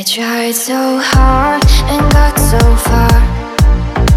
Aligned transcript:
I 0.00 0.02
tried 0.02 0.54
so 0.54 0.98
hard 0.98 1.62
and 1.92 2.00
got 2.14 2.34
so 2.38 2.58
far, 2.88 3.12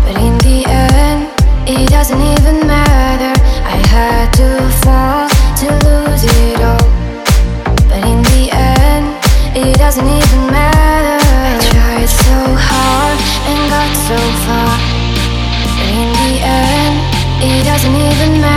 but 0.06 0.16
in 0.16 0.38
the 0.40 0.64
end, 0.66 1.28
it 1.68 1.90
doesn't 1.90 2.22
even 2.22 2.66
matter. 2.66 3.36
I 3.68 3.76
had 3.92 4.32
to 4.40 4.48
fall 4.80 5.28
to 5.60 5.68
lose 5.84 6.24
it 6.24 6.62
all, 6.64 6.88
but 7.92 8.00
in 8.00 8.24
the 8.32 8.48
end, 8.56 9.12
it 9.60 9.76
doesn't 9.76 10.08
even 10.08 10.42
matter. 10.56 11.20
I 11.52 11.60
tried 11.60 12.08
so 12.08 12.38
hard 12.70 13.20
and 13.52 13.60
got 13.68 13.92
so 14.08 14.20
far, 14.48 14.80
but 15.76 15.90
in 16.00 16.10
the 16.24 16.34
end, 16.48 16.96
it 17.44 17.66
doesn't 17.66 17.94
even 17.94 18.40
matter. 18.40 18.53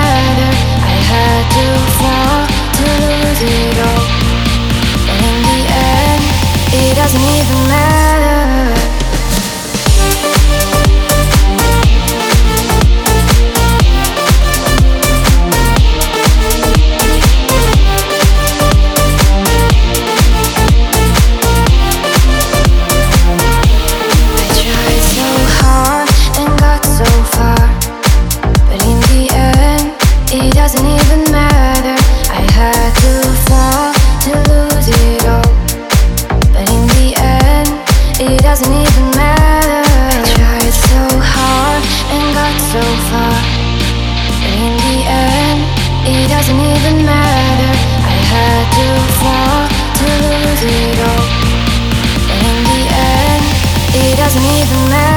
doesn't 38.58 38.72
even 38.72 39.10
matter. 39.10 39.84
I 40.16 40.24
tried 40.32 40.72
so 40.72 41.02
hard 41.20 41.82
and 42.08 42.24
got 42.32 42.56
so 42.72 42.80
far. 43.12 43.36
In 44.48 44.72
the 44.80 44.96
end, 45.04 45.60
it 46.08 46.28
doesn't 46.30 46.56
even 46.56 47.04
matter. 47.04 47.72
I 48.00 48.16
had 48.32 48.64
to 48.78 48.88
fall 49.20 49.60
to 50.00 50.08
lose 50.24 50.62
it 50.64 50.98
all. 51.04 51.26
In 52.32 52.56
the 52.72 52.82
end, 52.96 53.44
it 53.92 54.16
doesn't 54.16 54.42
even 54.42 54.88
matter. 54.88 55.15